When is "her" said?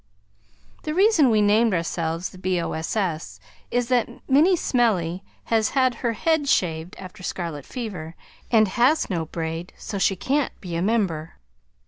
6.01-6.13